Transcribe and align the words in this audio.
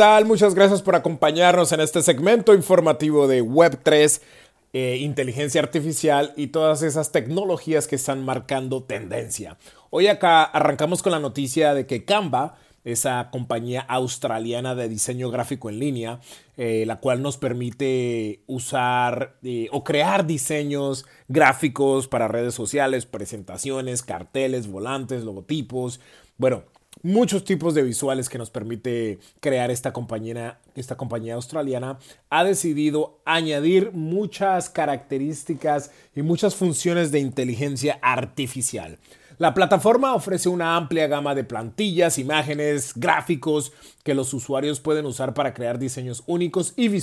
tal? 0.00 0.24
Muchas 0.24 0.54
gracias 0.54 0.80
por 0.80 0.94
acompañarnos 0.94 1.72
en 1.72 1.80
este 1.80 2.00
segmento 2.00 2.54
informativo 2.54 3.28
de 3.28 3.44
Web3, 3.44 4.22
eh, 4.72 4.96
inteligencia 4.98 5.60
artificial 5.60 6.32
y 6.38 6.46
todas 6.46 6.80
esas 6.80 7.12
tecnologías 7.12 7.86
que 7.86 7.96
están 7.96 8.24
marcando 8.24 8.82
tendencia. 8.82 9.58
Hoy 9.90 10.06
acá 10.06 10.42
arrancamos 10.44 11.02
con 11.02 11.12
la 11.12 11.18
noticia 11.18 11.74
de 11.74 11.84
que 11.84 12.06
Canva, 12.06 12.56
esa 12.82 13.28
compañía 13.30 13.82
australiana 13.82 14.74
de 14.74 14.88
diseño 14.88 15.30
gráfico 15.30 15.68
en 15.68 15.78
línea, 15.78 16.20
eh, 16.56 16.84
la 16.86 16.96
cual 16.96 17.20
nos 17.20 17.36
permite 17.36 18.40
usar 18.46 19.36
eh, 19.42 19.68
o 19.70 19.84
crear 19.84 20.26
diseños 20.26 21.04
gráficos 21.28 22.08
para 22.08 22.26
redes 22.26 22.54
sociales, 22.54 23.04
presentaciones, 23.04 24.02
carteles, 24.02 24.66
volantes, 24.66 25.24
logotipos. 25.24 26.00
Bueno, 26.38 26.62
muchos 27.02 27.44
tipos 27.44 27.74
de 27.74 27.82
visuales 27.82 28.28
que 28.28 28.38
nos 28.38 28.50
permite 28.50 29.18
crear 29.40 29.70
esta 29.70 29.92
compañía, 29.92 30.58
esta 30.74 30.96
compañía 30.96 31.34
australiana, 31.34 31.98
ha 32.28 32.44
decidido 32.44 33.20
añadir 33.24 33.92
muchas 33.92 34.70
características 34.70 35.90
y 36.14 36.22
muchas 36.22 36.54
funciones 36.54 37.12
de 37.12 37.20
inteligencia 37.20 37.98
artificial. 38.02 38.98
La 39.40 39.54
plataforma 39.54 40.14
ofrece 40.14 40.50
una 40.50 40.76
amplia 40.76 41.06
gama 41.06 41.34
de 41.34 41.44
plantillas, 41.44 42.18
imágenes, 42.18 42.92
gráficos 42.94 43.72
que 44.04 44.12
los 44.12 44.34
usuarios 44.34 44.80
pueden 44.80 45.06
usar 45.06 45.32
para 45.32 45.54
crear 45.54 45.78
diseños 45.78 46.22
únicos 46.26 46.74
y 46.76 46.88
visuales 46.88 47.00